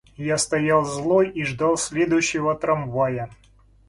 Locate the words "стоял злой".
0.39-1.29